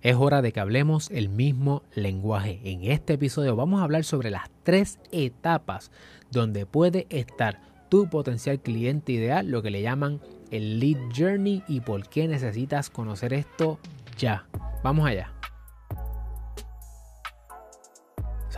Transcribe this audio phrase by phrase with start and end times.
[0.00, 2.60] Es hora de que hablemos el mismo lenguaje.
[2.62, 5.90] En este episodio vamos a hablar sobre las tres etapas
[6.30, 10.20] donde puede estar tu potencial cliente ideal, lo que le llaman
[10.52, 13.80] el lead journey y por qué necesitas conocer esto
[14.16, 14.46] ya.
[14.84, 15.32] Vamos allá.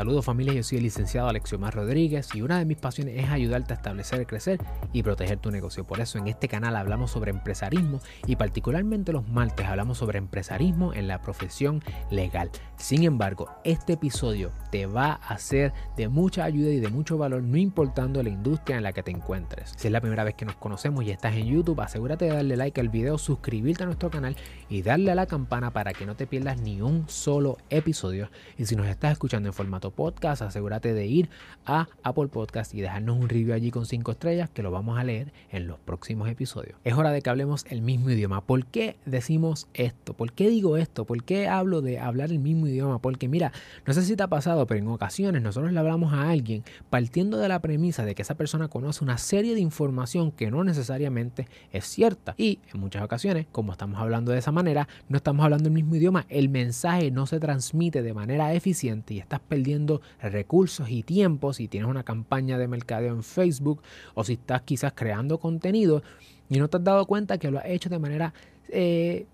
[0.00, 3.74] Saludos familia, yo soy el licenciado Alexiomar Rodríguez y una de mis pasiones es ayudarte
[3.74, 4.58] a establecer, crecer
[4.94, 5.86] y proteger tu negocio.
[5.86, 10.94] Por eso en este canal hablamos sobre empresarismo y particularmente los martes hablamos sobre empresarismo
[10.94, 12.50] en la profesión legal.
[12.78, 17.42] Sin embargo, este episodio te va a ser de mucha ayuda y de mucho valor
[17.42, 19.74] no importando la industria en la que te encuentres.
[19.76, 22.56] Si es la primera vez que nos conocemos y estás en YouTube, asegúrate de darle
[22.56, 24.34] like al video, suscribirte a nuestro canal
[24.70, 28.30] y darle a la campana para que no te pierdas ni un solo episodio.
[28.56, 31.30] Y si nos estás escuchando en formato podcast, asegúrate de ir
[31.66, 35.04] a Apple Podcast y dejarnos un review allí con 5 estrellas que lo vamos a
[35.04, 36.78] leer en los próximos episodios.
[36.84, 38.40] Es hora de que hablemos el mismo idioma.
[38.40, 40.14] ¿Por qué decimos esto?
[40.14, 41.04] ¿Por qué digo esto?
[41.04, 43.00] ¿Por qué hablo de hablar el mismo idioma?
[43.00, 43.52] Porque mira,
[43.86, 47.38] no sé si te ha pasado, pero en ocasiones nosotros le hablamos a alguien partiendo
[47.38, 51.48] de la premisa de que esa persona conoce una serie de información que no necesariamente
[51.72, 52.34] es cierta.
[52.36, 55.96] Y en muchas ocasiones, como estamos hablando de esa manera, no estamos hablando el mismo
[55.96, 59.79] idioma, el mensaje no se transmite de manera eficiente y estás perdiendo
[60.20, 63.82] recursos y tiempos, si tienes una campaña de mercadeo en Facebook
[64.14, 66.02] o si estás quizás creando contenido
[66.48, 68.34] y no te has dado cuenta que lo has hecho de manera
[68.68, 69.26] eh,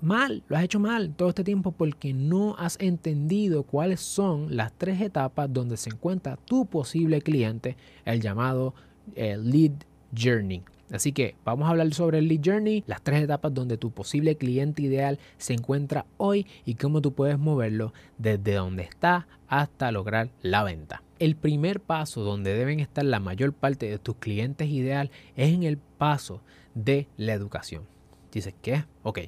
[0.00, 4.72] mal, lo has hecho mal todo este tiempo porque no has entendido cuáles son las
[4.72, 8.74] tres etapas donde se encuentra tu posible cliente, el llamado
[9.16, 9.72] lead
[10.16, 10.62] journey.
[10.92, 14.36] Así que vamos a hablar sobre el lead journey, las tres etapas donde tu posible
[14.36, 20.30] cliente ideal se encuentra hoy y cómo tú puedes moverlo desde donde está hasta lograr
[20.42, 21.02] la venta.
[21.18, 25.62] El primer paso donde deben estar la mayor parte de tus clientes ideal es en
[25.62, 26.42] el paso
[26.74, 27.84] de la educación.
[28.32, 28.84] Dices, ¿qué?
[29.02, 29.18] Ok,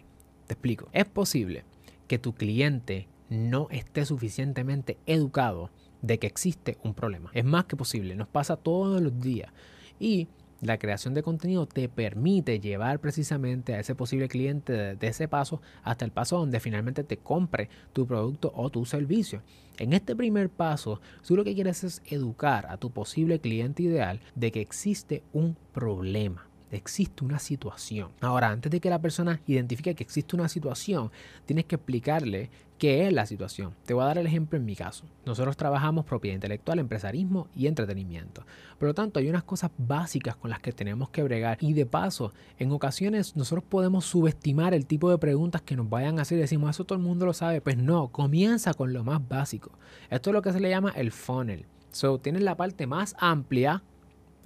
[0.47, 0.89] te explico.
[0.93, 1.65] Es posible
[2.07, 5.71] que tu cliente no esté suficientemente educado
[6.03, 7.31] de que existe un problema.
[7.33, 9.53] Es más que posible, nos pasa todos los días.
[9.99, 10.29] Y
[10.63, 15.61] la creación de contenido te permite llevar precisamente a ese posible cliente de, ese paso
[15.83, 19.43] hasta el paso donde finalmente te compre tu producto o tu servicio.
[19.79, 24.21] En este primer paso, tú lo que quieres es educar a tu posible cliente ideal
[24.37, 28.11] de que existe un problema existe una situación.
[28.21, 31.11] Ahora, antes de que la persona identifique que existe una situación,
[31.47, 33.75] tienes que explicarle qué es la situación.
[33.87, 35.05] Te voy a dar el ejemplo en mi caso.
[35.25, 38.45] Nosotros trabajamos propiedad intelectual, empresarismo y entretenimiento.
[38.79, 41.59] Por lo tanto, hay unas cosas básicas con las que tenemos que bregar.
[41.61, 46.19] Y de paso, en ocasiones nosotros podemos subestimar el tipo de preguntas que nos vayan
[46.19, 47.61] a hacer y decimos, eso todo el mundo lo sabe.
[47.61, 49.71] Pues no, comienza con lo más básico.
[50.11, 51.67] Esto es lo que se le llama el funnel.
[51.93, 53.85] So, tienes la parte más amplia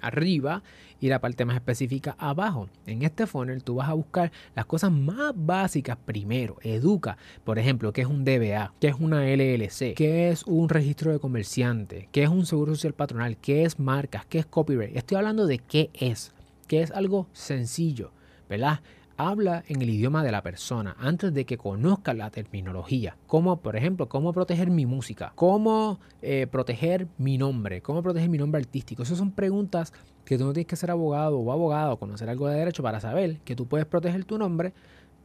[0.01, 0.63] arriba
[1.01, 2.69] y la parte más específica abajo.
[2.87, 6.57] En este funnel tú vas a buscar las cosas más básicas primero.
[6.63, 11.13] Educa, por ejemplo, qué es un DBA, qué es una LLC, qué es un registro
[11.13, 14.97] de comerciante, qué es un seguro social patronal, qué es marcas, qué es copyright.
[14.97, 16.33] Estoy hablando de qué es,
[16.67, 18.11] que es algo sencillo,
[18.49, 18.81] ¿verdad?
[19.17, 23.17] Habla en el idioma de la persona antes de que conozca la terminología.
[23.27, 28.39] Como, por ejemplo, cómo proteger mi música, cómo eh, proteger mi nombre, cómo proteger mi
[28.39, 29.03] nombre artístico.
[29.03, 29.93] Esas son preguntas
[30.25, 33.01] que tú no tienes que ser abogado o abogado o conocer algo de derecho para
[33.01, 34.73] saber que tú puedes proteger tu nombre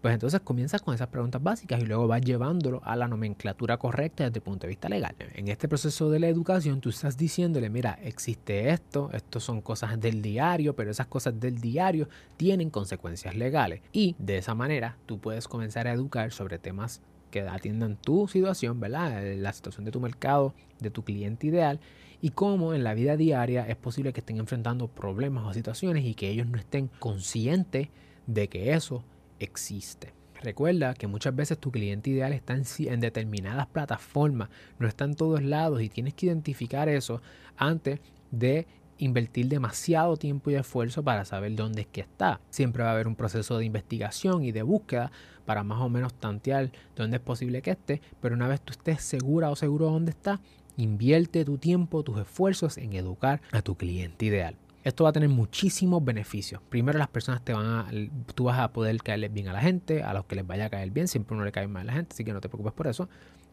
[0.01, 4.23] pues entonces comienzas con esas preguntas básicas y luego vas llevándolo a la nomenclatura correcta
[4.23, 5.15] desde el punto de vista legal.
[5.35, 9.99] En este proceso de la educación tú estás diciéndole, mira, existe esto, esto son cosas
[9.99, 13.81] del diario, pero esas cosas del diario tienen consecuencias legales.
[13.91, 18.79] Y de esa manera tú puedes comenzar a educar sobre temas que atiendan tu situación,
[18.79, 19.35] ¿verdad?
[19.37, 21.79] La situación de tu mercado, de tu cliente ideal
[22.21, 26.15] y cómo en la vida diaria es posible que estén enfrentando problemas o situaciones y
[26.15, 27.89] que ellos no estén conscientes
[28.27, 29.03] de que eso
[29.43, 30.13] existe.
[30.41, 35.43] Recuerda que muchas veces tu cliente ideal está en, determinadas plataformas, no está en todos
[35.43, 37.21] lados y tienes que identificar eso
[37.57, 37.99] antes
[38.31, 38.65] de
[38.97, 42.39] invertir demasiado tiempo y esfuerzo para saber dónde es que está.
[42.49, 45.11] Siempre va a haber un proceso de investigación y de búsqueda
[45.45, 49.03] para más o menos tantear dónde es posible que esté, pero una vez tú estés
[49.03, 50.39] segura o seguro dónde está,
[50.77, 54.55] invierte tu tiempo, tus esfuerzos en educar a tu cliente ideal.
[54.83, 56.61] Esto va a tener muchísimos beneficios.
[56.69, 57.91] Primero, las personas te van a,
[58.33, 60.69] tú vas a poder caerles bien a la gente, a los que les vaya a
[60.69, 62.73] caer bien, siempre uno le cae mal a la gente, así que no te preocupes
[62.73, 63.07] por eso.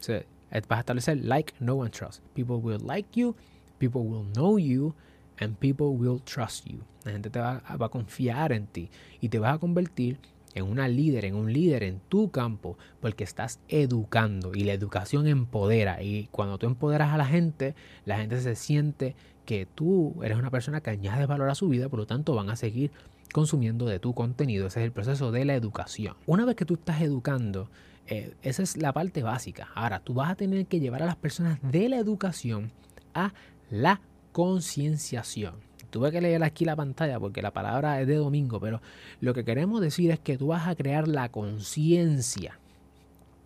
[0.08, 2.22] Eh, vas a establecer like, no one trust.
[2.34, 3.36] People will like you,
[3.78, 4.94] people will know you,
[5.38, 6.80] and people will trust you.
[7.04, 8.90] La gente te va, va a confiar en ti
[9.20, 10.18] y te vas a convertir
[10.54, 15.26] en una líder, en un líder en tu campo, porque estás educando y la educación
[15.26, 16.02] empodera.
[16.02, 17.74] Y cuando tú empoderas a la gente,
[18.04, 19.14] la gente se siente
[19.44, 22.50] que tú eres una persona que añade valor a su vida, por lo tanto van
[22.50, 22.90] a seguir
[23.32, 24.66] consumiendo de tu contenido.
[24.66, 26.16] Ese es el proceso de la educación.
[26.26, 27.70] Una vez que tú estás educando,
[28.10, 29.68] Eh, esa es la parte básica.
[29.74, 32.72] Ahora, tú vas a tener que llevar a las personas de la educación
[33.12, 33.34] a
[33.68, 34.00] la
[34.32, 35.56] concienciación.
[35.90, 38.80] Tuve que leer aquí la pantalla porque la palabra es de domingo, pero
[39.20, 42.58] lo que queremos decir es que tú vas a crear la conciencia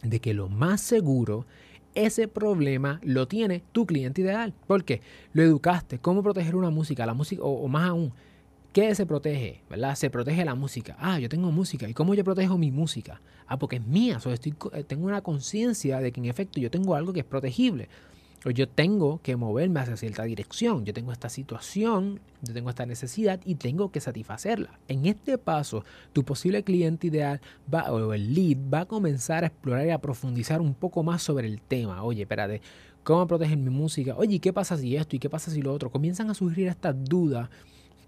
[0.03, 1.47] de que lo más seguro
[1.95, 4.55] ese problema lo tiene tu cliente ideal.
[4.67, 5.03] Porque
[5.33, 5.99] lo educaste.
[5.99, 7.07] ¿Cómo proteger una música?
[7.07, 8.13] La música, o, más aún,
[8.73, 9.63] ¿qué se protege?
[9.69, 9.95] ¿Verdad?
[9.95, 10.97] Se protege la música.
[10.99, 11.89] Ah, yo tengo música.
[11.89, 13.21] ¿Y cómo yo protejo mi música?
[13.47, 14.19] Ah, porque es mía.
[14.25, 17.89] estoy, eh, tengo una conciencia de que en efecto yo tengo algo que es protegible
[18.45, 22.87] o yo tengo que moverme hacia cierta dirección, yo tengo esta situación, yo tengo esta
[22.87, 24.79] necesidad y tengo que satisfacerla.
[24.89, 27.41] En este paso, tu posible cliente ideal
[27.91, 31.47] o el lead va a comenzar a explorar y a profundizar un poco más sobre
[31.47, 32.03] el tema.
[32.03, 32.61] Oye, espérate,
[33.05, 34.17] ¿cómo proteger mi música?
[34.17, 35.91] Oye, ¿qué pasa si esto y qué pasa si lo otro?
[35.91, 37.49] Comienzan a surgir estas dudas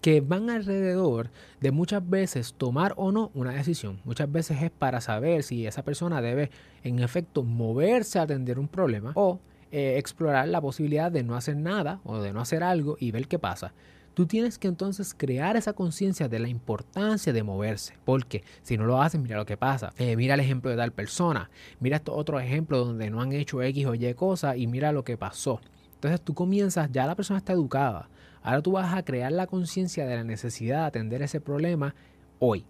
[0.00, 1.30] que van alrededor
[1.62, 4.00] de muchas veces tomar o no una decisión.
[4.04, 6.50] Muchas veces es para saber si esa persona debe
[6.82, 9.40] en efecto moverse a atender un problema o
[9.76, 13.26] eh, explorar la posibilidad de no hacer nada o de no hacer algo y ver
[13.26, 13.74] qué pasa.
[14.14, 18.84] Tú tienes que entonces crear esa conciencia de la importancia de moverse, porque si no
[18.84, 19.92] lo haces, mira lo que pasa.
[19.98, 21.50] Eh, mira el ejemplo de tal persona,
[21.80, 25.02] mira estos otros ejemplos donde no han hecho X o Y cosa y mira lo
[25.02, 25.60] que pasó.
[25.94, 28.08] Entonces tú comienzas, ya la persona está educada,
[28.44, 31.96] ahora tú vas a crear la conciencia de la necesidad de atender ese problema
[32.38, 32.64] hoy.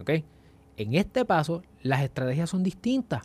[0.00, 0.10] ¿ok?
[0.78, 3.24] En este paso, las estrategias son distintas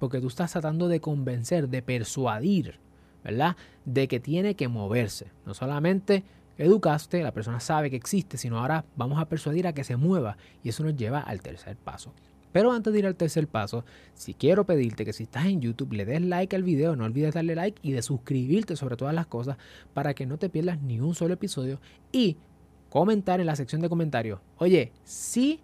[0.00, 2.80] porque tú estás tratando de convencer, de persuadir,
[3.22, 3.56] ¿verdad?
[3.84, 5.26] De que tiene que moverse.
[5.46, 6.24] No solamente
[6.58, 10.36] educaste, la persona sabe que existe, sino ahora vamos a persuadir a que se mueva
[10.64, 12.12] y eso nos lleva al tercer paso.
[12.50, 15.92] Pero antes de ir al tercer paso, si quiero pedirte que si estás en YouTube
[15.92, 19.26] le des like al video, no olvides darle like y de suscribirte sobre todas las
[19.26, 19.56] cosas
[19.94, 21.78] para que no te pierdas ni un solo episodio
[22.10, 22.38] y
[22.88, 25.60] comentar en la sección de comentarios, oye, sí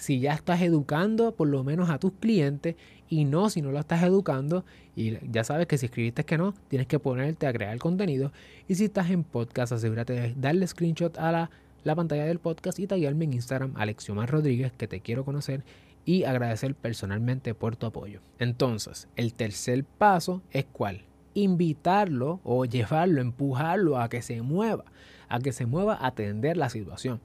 [0.00, 2.76] si ya estás educando por lo menos a tus clientes
[3.10, 4.64] y no si no lo estás educando
[4.96, 8.32] y ya sabes que si escribiste que no, tienes que ponerte a crear contenido
[8.68, 11.50] y si estás en podcast asegúrate de darle screenshot a la,
[11.84, 15.64] la pantalla del podcast y taguearme en Instagram Alexiomar Rodríguez que te quiero conocer
[16.06, 18.20] y agradecer personalmente por tu apoyo.
[18.38, 21.02] Entonces, el tercer paso es cuál?
[21.34, 24.84] Invitarlo o llevarlo, empujarlo a que se mueva,
[25.28, 27.20] a que se mueva a atender la situación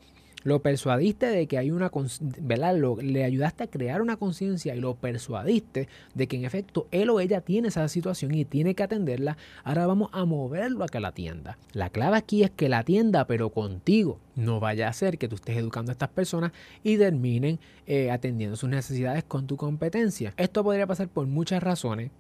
[0.45, 1.92] lo persuadiste de que hay una,
[2.39, 2.75] ¿verdad?
[3.01, 7.19] le ayudaste a crear una conciencia y lo persuadiste de que en efecto él o
[7.19, 11.09] ella tiene esa situación y tiene que atenderla, ahora vamos a moverlo a que la
[11.09, 11.57] atienda.
[11.74, 14.19] La clave aquí es que la atienda pero contigo.
[14.36, 16.51] No vaya a ser que tú estés educando a estas personas
[16.83, 20.36] y terminen eh, atendiendo sus necesidades con tu competencia.
[20.38, 22.12] Esto podría pasar por muchas razones,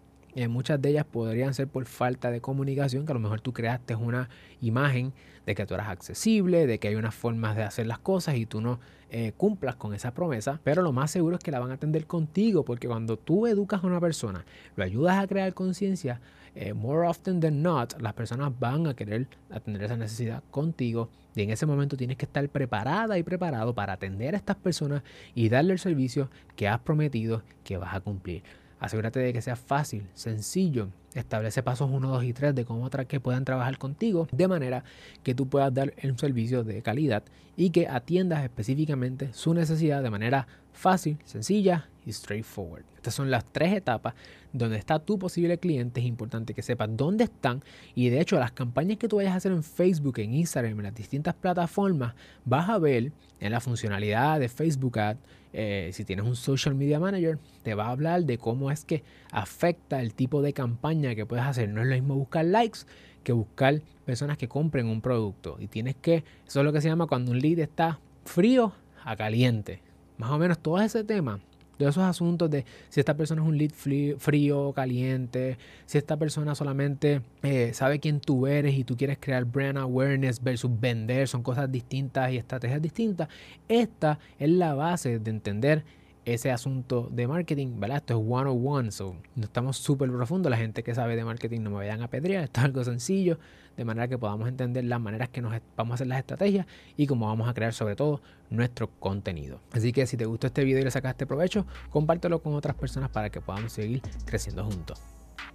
[0.49, 3.95] muchas de ellas podrían ser por falta de comunicación, que a lo mejor tú creaste
[3.95, 4.29] una
[4.61, 5.13] imagen
[5.45, 8.45] de que tú eras accesible, de que hay unas formas de hacer las cosas y
[8.45, 8.79] tú no
[9.09, 12.07] eh, cumplas con esa promesa, pero lo más seguro es que la van a atender
[12.07, 14.45] contigo, porque cuando tú educas a una persona,
[14.75, 16.19] lo ayudas a crear conciencia,
[16.55, 21.41] eh, more often than not, las personas van a querer atender esa necesidad contigo y
[21.41, 25.03] en ese momento tienes que estar preparada y preparado para atender a estas personas
[25.33, 28.43] y darle el servicio que has prometido que vas a cumplir.
[28.85, 30.89] Asegúrate de que sea fácil, sencillo.
[31.15, 34.83] Establece pasos 1, 2 y 3 de cómo que puedan trabajar contigo de manera
[35.23, 37.23] que tú puedas dar un servicio de calidad
[37.57, 42.83] y que atiendas específicamente su necesidad de manera fácil, sencilla y straightforward.
[42.95, 44.13] Estas son las tres etapas
[44.53, 45.99] donde está tu posible cliente.
[46.01, 49.37] Es importante que sepas dónde están y de hecho las campañas que tú vayas a
[49.37, 54.39] hacer en Facebook, en Instagram, en las distintas plataformas, vas a ver en la funcionalidad
[54.39, 55.17] de Facebook Ad
[55.57, 59.03] eh, si tienes un social media manager, te va a hablar de cómo es que
[59.31, 61.69] afecta el tipo de campaña que puedes hacer.
[61.69, 62.79] No es lo mismo buscar likes
[63.23, 65.55] que buscar personas que compren un producto.
[65.61, 68.73] Y tienes que, eso es lo que se llama cuando un lead está frío
[69.05, 69.81] a caliente.
[70.17, 71.39] Más o menos todo ese tema
[71.77, 73.71] de esos asuntos de si esta persona es un lead
[74.17, 79.45] frío, caliente, si esta persona solamente eh, sabe quién tú eres y tú quieres crear
[79.45, 83.29] brand awareness versus vender, son cosas distintas y estrategias distintas.
[83.67, 85.83] Esta es la base de entender
[86.25, 87.97] ese asunto de marketing, ¿verdad?
[87.97, 90.49] Esto es one on one, so no estamos súper profundo.
[90.49, 93.39] La gente que sabe de marketing no me vayan a pedrear, esto es algo sencillo,
[93.77, 96.65] de manera que podamos entender las maneras que nos vamos a hacer las estrategias
[96.97, 99.61] y cómo vamos a crear sobre todo nuestro contenido.
[99.71, 103.09] Así que si te gustó este video y le sacaste provecho, compártelo con otras personas
[103.09, 105.01] para que podamos seguir creciendo juntos.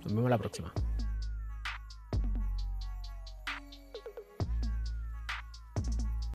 [0.05, 0.73] Nos vemos la próxima.